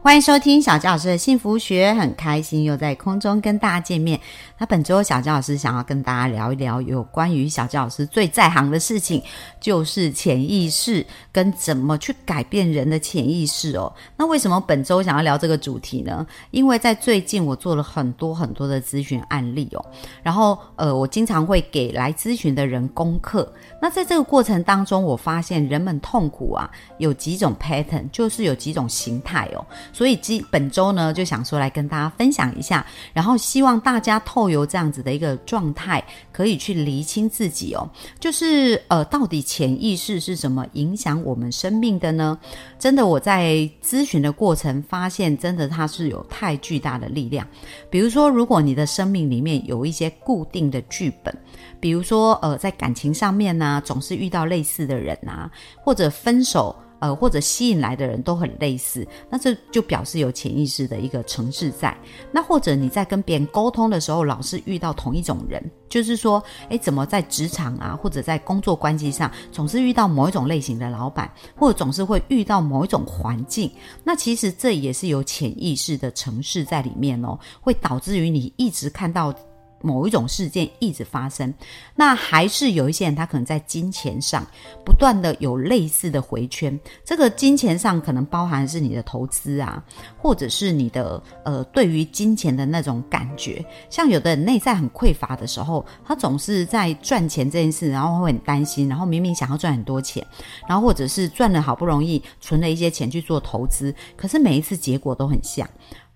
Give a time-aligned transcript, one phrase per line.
[0.00, 4.18] 欢迎收听小教老师的幸福学，很开心又在空中跟大家见面。
[4.56, 9.20] 那本周小教老师想要跟大家聊一聊有关于小教老师最在行的事情，
[9.60, 13.92] 就是潜意识跟怎么去改变人的潜意识哦。
[14.16, 16.24] 那为什么本周想要聊这个主题呢？
[16.52, 19.84] 因为在最近我做了很多很多的咨询案例哦，
[20.22, 23.52] 然后呃，我经常会给来咨询的人功课。
[23.82, 29.66] 那在这个过程当中，我发现人们痛苦啊有几种 pattern，就是有几种形态哦。
[29.92, 36.02] 所以，今本周呢，就想说来跟大家分享一下，然后希望大家透由这样子的一个状态，
[36.32, 37.88] 可以去厘清自己哦，
[38.20, 42.38] 就是呃，到底潜意识是怎么影响我们生命的呢？
[42.78, 47.46] 真的，我在咨询的过程发现，真的它是有太巨大的力量。
[47.90, 51.36] 比如说，如果你的生命里面有一些固定的剧本，
[51.80, 56.74] 比如说呃，在感情上面呢，总是遇到类似的人啊，或者分手。
[57.00, 61.96] 呃，或者吸引来的人都很类似，那这就表示有潜意识的一个城市在。
[62.32, 73.70] 那或者你在跟别人沟通的时候，老是遇到同一种人，就是说，诶，怎么在职场啊，或者在工作关系上，总是遇到某一种类型的老板，或者总是会遇到某一种环境？
[74.04, 79.34] 那其实这也是有潜意识的城市在里面哦，会导致于你一直看到。
[79.80, 81.52] 某一种事件一直发生，
[81.94, 84.46] 那还是有一些人他可能在金钱上
[84.84, 86.78] 不断的有类似的回圈。
[87.04, 89.82] 这个金钱上可能包含是你的投资啊，
[90.16, 93.64] 或者是你的呃对于金钱的那种感觉。
[93.88, 100.26] 像有的人内在很匮乏的时候，他总是在赚钱这件事，然后会很担心，然后明明想要赚很多钱，
[100.68, 105.68] 然后或者是赚了好不容易存了一些钱去做投资，可是每一次结果都很像。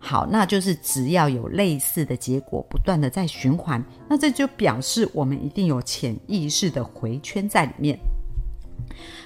[0.04, 7.96] 好，那就是只要有类似的结果不断的在循环，那这就表示我们一定有潜意识的回圈在里面。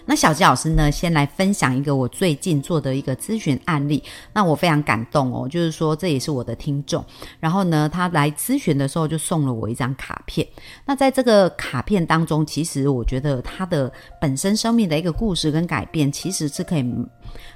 [0.09, 4.00] 那小吉老师呢，先来分享一个我最近做的一个咨询案例。
[4.32, 7.04] 那我非常感动哦，就是说这也是我的听众。
[7.41, 10.47] 然后呢，他来咨询的时候就送了我一张卡片。
[10.84, 16.84] 那在这个卡片当中，其实我觉得他的本身生命的一个故事跟改变，其实是可以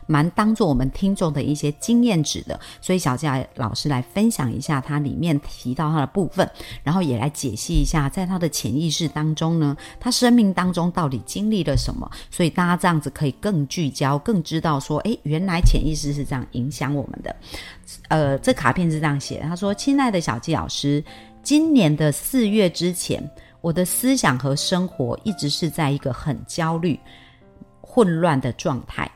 [0.07, 2.59] 蛮当做我们听众的一些经验值的。
[2.81, 6.49] 所以小吉老师来分享一下他里面提到他的部分，
[6.83, 12.11] 然后也来解析一下，在他的潜意识当中呢，他生命当中到底经历了什么。
[12.31, 17.37] 所以大家这样子可以更聚焦，更知道说，诶，原来潜意识是这样影响我们的。
[18.09, 21.03] 呃，这卡片是这样写，他说：“亲爱的小季老师，
[21.43, 23.23] 今年的四月之前，
[23.61, 26.99] 我的思想和生活一直是在一个很焦虑、
[27.81, 29.11] 混乱的状态。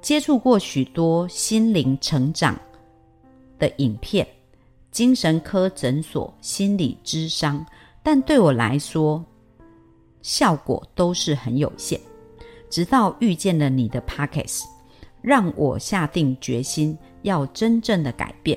[0.00, 2.58] 接触过许多心灵成长
[3.58, 4.26] 的影片、
[4.90, 7.64] 精神科诊所、心理咨商，
[8.02, 9.24] 但对我来说，
[10.22, 12.00] 效果都是很有限。”
[12.70, 14.62] 直到遇见了你的 Pockets，
[15.20, 18.56] 让我下定决心要真正的改变，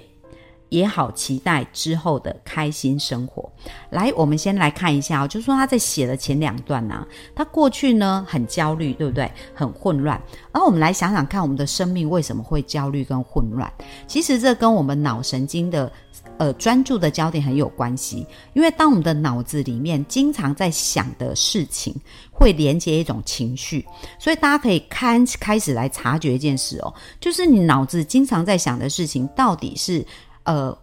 [0.73, 3.47] 也好期待之后的开心生活。
[3.91, 9.31] 来，我们先来看一下哦，就是说他在写的前两段呢，他过去呢很焦虑，对不对？
[9.53, 10.19] 很混乱。
[10.51, 13.72] 而我们来想想看，我们的生命为什么会焦虑跟混乱？
[14.07, 15.91] 其实这跟我们脑神经的。
[16.39, 21.94] 呃，专注的焦点很有关系，因为当我们的脑子里面经常在想的事情，
[22.31, 23.85] 会连接一种情绪，
[24.17, 30.03] 所以大家可以开开始来察觉一件事哦，就是你脑子经常在想的事情到底是
[30.43, 30.77] 呃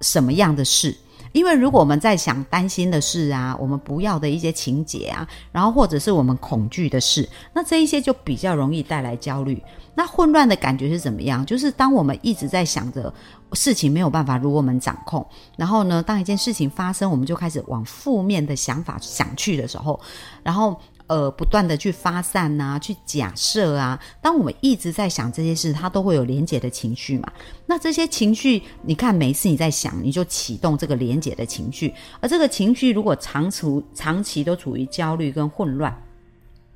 [0.00, 0.96] 什么样的事？
[1.32, 9.62] 因为如果我们在想担心的事啊，我们不要的一些情节啊，然后或者是我们恐惧的事，那这一些就比较容易带来焦虑。
[9.94, 11.46] 那混乱的感觉是怎么样？
[11.46, 13.12] 就是当我们一直在想着
[13.52, 15.24] 事情没有办法如我们掌控，
[15.56, 20.00] 然后呢，当一件事情发生，我们就开始往负面的想法想去的时候，
[20.42, 20.80] 然后。
[21.10, 24.00] 呃，不断的去发散呐，去假设啊。
[24.22, 27.32] 当我们一直在想这些事，它都会有连结的情绪嘛。
[27.66, 31.92] 那这些情绪，你看每次你在想，你就启动这个连结的情绪。
[32.20, 35.92] 而这个情绪如果长处长期都处于焦虑跟混乱。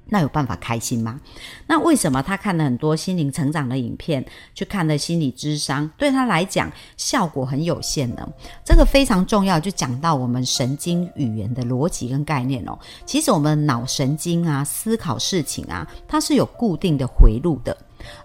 [0.07, 1.21] 那有办法开心吗？
[1.67, 4.25] 那为什么他看了很多心灵成长的影片，
[4.55, 8.29] 去看了心理智商，对他来讲效果很有限呢？
[8.65, 12.79] 这个非常重要，就讲到我们神经语言的逻辑跟概念哦。
[13.07, 17.77] 其实我们脑神经啊，思考事情啊，它是有固定的回路的。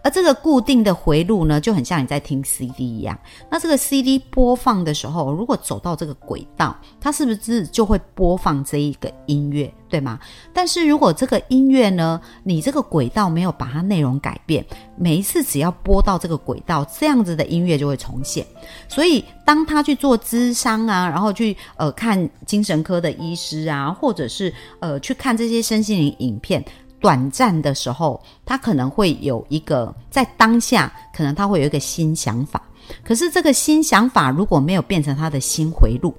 [0.04, 3.18] 而这个固定的回路呢，就很像你在听 CD 一样。
[3.50, 10.20] 那这个 CD 播放的时候，如果走到这个轨道，它是不是就会播放这一个音乐，对吗？
[10.54, 14.66] 但是如果这个音乐呢，你这个轨道没有把它内容改变，
[14.98, 18.46] 每一次只要播到这个轨道，这样子的音乐就会重现。
[18.88, 26.64] 所以当他去做咨商啊，然后去呃看精神科的医师啊，或者是呃去看这些身心灵影片。
[27.00, 32.62] 短暂的时候，他可能会有一个在当下，可能他会有一个新想法。
[33.04, 36.14] 可是这个新想法如果没有变成他的新回路，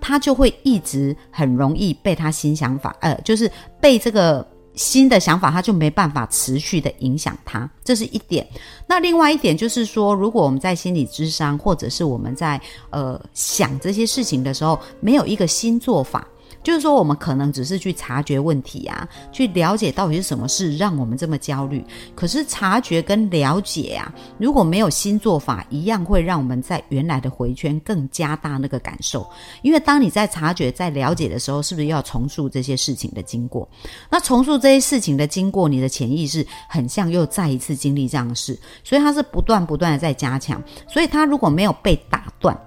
[0.00, 3.50] 他就会一直很容易被他新想法，呃，就是
[3.80, 7.68] 被这个新的想法，他就没办法持续的影响他。
[7.84, 8.46] 这是一点。
[8.86, 12.60] 那另外一点就是说，如果我们在心理智商，或者是我们在
[12.90, 16.26] 呃想这些事情的时候，没有一个新做法。
[16.64, 21.84] 就是说，我们可能只是去察觉问题啊，去了解到底是什么事让我们这么焦虑。
[22.16, 29.28] 可是察觉跟了解啊，如果没有新做法，一样会让我们在原来的回圈更加大那个感受。
[29.60, 33.68] 因为当你在察觉、在了解的时候，是不是要重塑这些事情的经过？
[34.08, 40.62] 那重塑这些事情的经过，你的潜意识很像又再一次经历这样的事，所以它是不断不断的在加强。
[40.88, 42.58] 所以它如果没有被打断，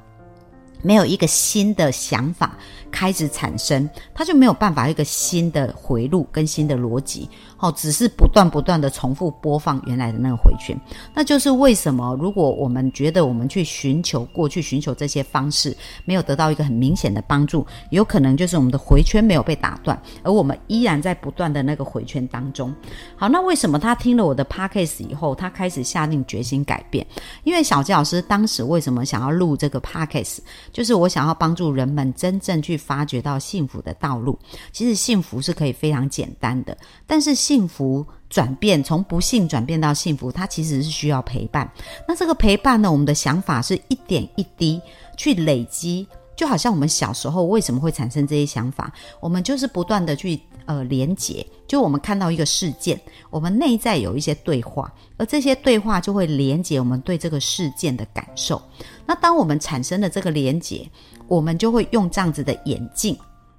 [0.81, 2.57] 没有一个新的想法。
[2.89, 7.29] 开始产生，他就没有办法一个新的回路跟新的逻辑，
[7.59, 10.75] 哦，只是不断不断的重复播放原来的那个回圈。
[11.13, 15.75] 那就是为什么，如果我们觉得我们去寻求过去寻求这些方式，
[16.05, 22.73] 没有得到一个很明显的帮助，有可能就是我们的回圈没有被打断，而我们依然在不断的那个回圈当中。
[23.15, 27.05] 好，那为什么他听了我的 podcast 以后，他开始下定决心改变？
[27.43, 30.39] 因为小杰老师当时为什么想要录这个 podcast，
[30.71, 32.77] 就是我想要帮助人们真正去。
[32.87, 34.37] 发掘到幸福的道路，
[34.71, 36.77] 其实幸福是可以非常简单的。
[37.05, 41.71] 但是幸福转变，从不幸转变到幸福，它其实是需要陪伴。
[42.05, 42.91] 那这个陪伴呢？
[42.91, 44.81] 我们的想法是一点一滴
[45.15, 46.05] 去累积，
[46.35, 48.91] 就好像我们小时候为什么会产生这些想法？
[49.21, 52.99] 我们就是不断的去呃连接，就我们看到一个事件，
[53.29, 58.61] 我们内在有一些对话，而这些对话就会连接我们对这个事件的感受。
[59.05, 60.85] 那当我们产生了这个连接，
[61.29, 63.17] 我们就会用这样子的眼镜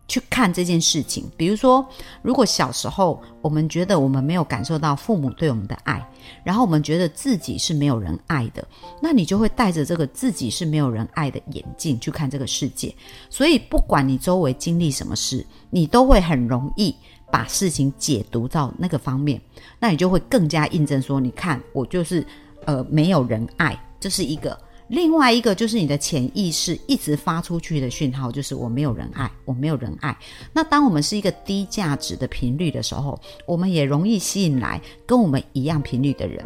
[0.08, 1.30] 去看这件事情。
[1.36, 1.86] 比如说，
[2.22, 6.04] 如果小时候我们觉得我们没有感受到父母对我们的爱，
[6.42, 8.66] 然后我们觉得自己是没有人爱的，
[9.00, 12.92] 那你就会带着这个自己是没有人爱的眼镜去看这个世界。
[13.30, 16.94] 所以，不管你周围经历什么事，你都会很容易
[17.30, 19.40] 把事情解读到那个方面，
[19.78, 22.26] 那你就会更加印证说：你看，我就是
[22.64, 24.58] 呃没有人爱，这是一个。
[24.88, 30.16] 另外一个就是你的潜意识一直发出去的讯号，就是我没有人爱，我没有人爱。
[30.52, 36.44] 那当我们是一个低价值的频率的时候，我们也容易吸引来跟我们一样频率的人。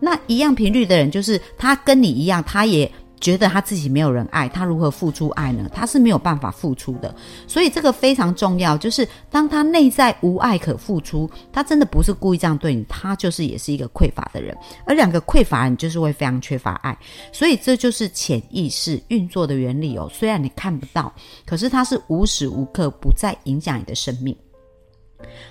[0.00, 2.90] 那一样频率的人，就是他跟你一样，他也。
[3.22, 5.70] 觉得他自己没有人爱他，如何付出爱呢？
[5.72, 7.14] 他是没有办法付出的。
[7.46, 14.54] 所以这个非常重要，就是当他内在无爱可付出，他真的不是故意这样对你，他就是也是一个匮乏的人。
[14.84, 16.98] 而两个匮乏人就是会非常缺乏爱，
[17.32, 20.10] 所以这就是潜意识运作的原理哦。
[20.12, 21.10] 虽然你看不到，
[21.46, 24.36] 可是它是无时无刻不在影响你的生命。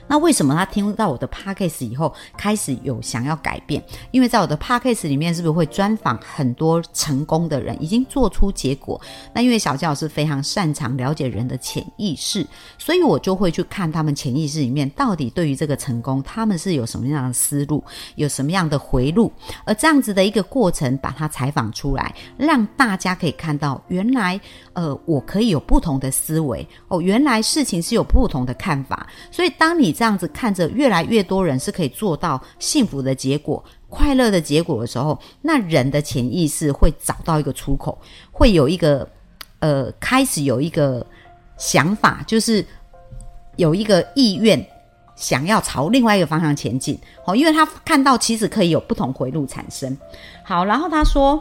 [0.08, 3.84] 那为什么他听到我的 podcast 以后开始有想要改变？
[4.12, 9.00] 因为在我的 podcast 里面，是不是会专访很多成功的人，已经做出结果？
[9.34, 12.46] 那因为小教师非常擅长了解人的潜意识，
[12.78, 17.84] 所以我就会去看他们潜意识里面到底对于这个成功，他们是有什么样的思路，
[18.16, 19.32] 有什么样的回路，
[19.66, 24.40] 而这样子的一个过程，把它采访出来，让大家可以看到，原来
[24.74, 29.94] 呃，我可以有不同的思维哦，原来事情是有不同的看法，所以当你。
[29.94, 37.96] 这样子看着越来越多人是可以做到幸福的结果、快乐的结果的时候，那人的潜意识会找到一个出口，
[38.32, 39.08] 会有一个
[39.60, 41.06] 呃，开始有一个
[41.58, 42.66] 想法，就是
[43.58, 44.66] 有一个意愿，
[45.16, 46.98] 想要朝另外一个方向前进。
[47.24, 49.96] 好，因为他看到其实可以有不同回路产生。
[50.44, 51.40] 好，然后他说：“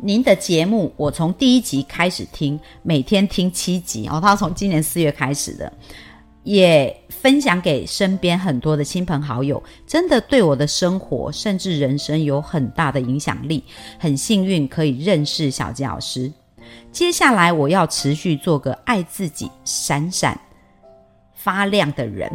[0.00, 4.18] 您的节目我从第一集开始听，每天听七集哦。
[4.18, 5.70] 他从今年四月开始的。”
[6.46, 13.64] 也分享给身边很多的亲朋好友，真的对我的生活甚至人生有很大的影响力。
[13.98, 16.32] 很幸运可以认识小吉老师。
[16.92, 20.38] 接下来我要持续做个爱自己、闪闪
[21.34, 22.30] 发亮的人，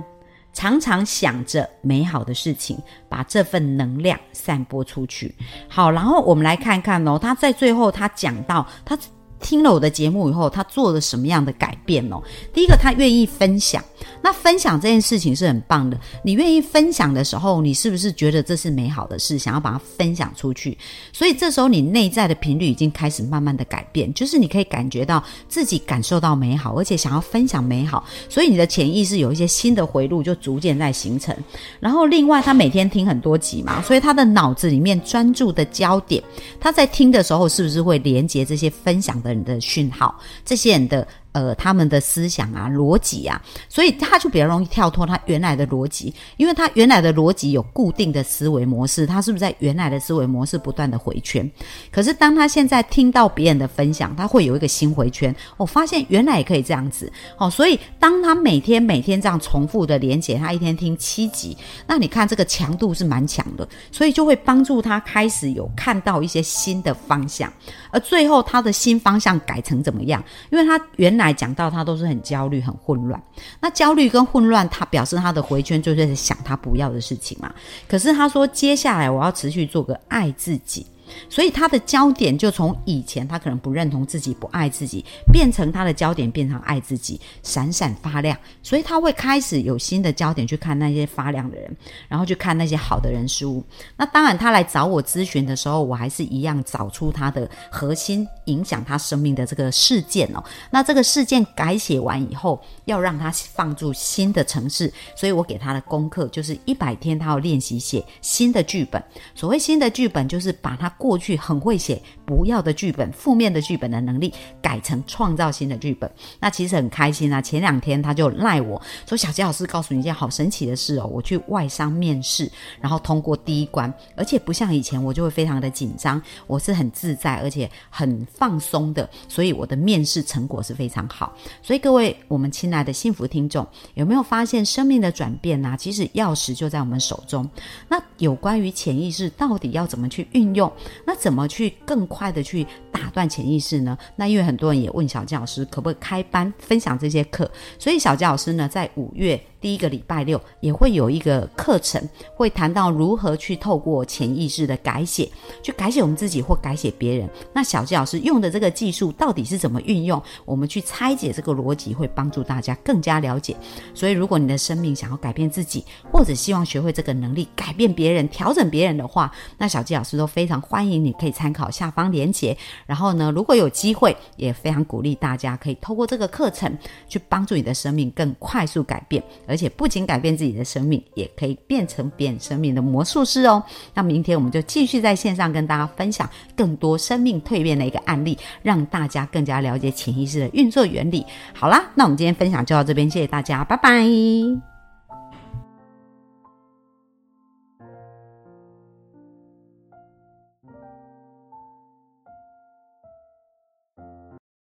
[0.52, 2.78] 常常想着美好的事情，
[3.08, 5.34] 把这份能量散播出去。
[5.70, 8.98] 好，然后我们来看看哦，他在最后他讲到他。
[9.42, 12.22] 听了我的节目以后，他做了什么样的改变哦？
[12.54, 13.84] 第一个，他愿意分享。
[14.24, 16.00] 那分享这件事情是很棒的。
[16.24, 20.78] 你愿意分享的时候，你是不是觉得这是美好的事，想要把它分享出去？
[21.12, 28.04] 所以这时候你内在的频率已经开始慢慢的改变，就是你可以感觉到自己感受到美好，而且想要分享美好。
[28.30, 31.36] 所以你的潜意识有一些新的回路就逐渐在形成。
[31.80, 36.24] 然后另外，他每天听很多集嘛，所以他的脑子里面专注的焦点，
[36.60, 39.31] 他在听的时候是不是会连接这些分享的？
[39.34, 41.08] 人的讯号，这些人的。
[41.34, 51.50] 呃，他们的思想啊、逻辑啊，所以他就比较容易跳脱他原来的逻辑，因为他原来的逻辑有固定的思维模式，他是不是在原来的思维模式不断的回圈？
[51.92, 55.34] 可是当他现在听到别人的分享，他会有一个新回圈。
[55.58, 61.56] 我发现原来也可以这样子哦，所以当他每天每天这样重复的连接，他一天听七集，
[61.88, 67.52] 那你看这个强度是蛮强的，所以就会帮助他开始有看到一些新的方向，
[67.92, 70.24] 而最后他的新方向改成怎么样？
[70.50, 73.22] 因为他原来来讲到他都是很焦虑、很混乱。
[73.60, 77.54] 那焦虑跟混乱，他表示他的回圈就是在想他不要的事情嘛。
[77.88, 80.86] 可是他说，接下来我要持续做个爱自己。
[81.30, 88.38] 所以他的焦点就从以前他可能不认同自己、不爱自己，变成他的焦点变成爱自己，闪闪发亮。
[88.64, 91.76] 所以他会开始有新的焦点去看那些发亮的人，
[92.08, 93.64] 然后去看那些好的人事物。
[93.98, 100.44] 那当然，他来找我咨询的时候，我还是一样找出他的核心影响他生命的这个事件哦。
[100.70, 109.04] 那这个事件改写完以后，要让他放入新的城市，所以我给他的功课就是一百天，他要练习写新的剧本。
[109.34, 110.92] 所谓新的剧本，就是把他。
[111.02, 114.32] 过去很会写不要的剧本、负面的剧本的能力，
[114.62, 117.42] 改成创造新的剧本，那其实很开心啊。
[117.42, 122.48] 前两天他就赖我说：“小杰老师，告诉你一件好神奇的事哦，我去外商面试，
[122.80, 131.36] 然后通过第一关，而且不像以前我就会非常的紧张，我是很自在而且很放松的，所以我的面试成果是非常好。
[131.64, 133.66] 所以各位我们亲爱的幸福听众，
[133.96, 135.76] 有没有发现生命的转变呢？
[135.80, 137.50] 其实钥匙就在我们手中。
[137.90, 140.72] 那有关于潜意识到底要怎么去运用？
[141.06, 143.98] 那怎么去更快的去打断潜意识呢？
[144.16, 149.42] 那因为很多人也问小教师可不可以开班分享这些课，所以小吉老师呢在五月。
[149.62, 152.02] 第一个礼拜六也会有一个课程，
[152.36, 155.30] 会谈到如何去透过潜意识的改写，
[155.62, 157.30] 去改写我们自己或改写别人。
[157.54, 160.22] 那小纪老师用的这个技术到底是怎么运用？
[160.44, 163.56] 我们去拆解这个逻辑，会帮助大家更加了解。
[163.94, 172.58] 所以，如果你的生命想要改变自己，或者希望学会这个能力改变别人、调整别人的话，那小纪老师都非常欢迎你可以参考下方连接。
[172.88, 176.76] 然后呢，如果有机会，也非常鼓励大家可以透过这个课程
[177.08, 179.22] 去帮助你的生命更快速改变。
[179.52, 183.62] 而且不仅改变自己的生命，也可以变成别人生命的魔术师哦。
[183.94, 191.26] 那明天我们就继续在线上跟大家分享更多生命蜕变的一个案例，让大家更加了解潜意识的运作原理。
[191.54, 194.71] 好啦，那我们今天分享就到这边，谢谢大家，拜拜。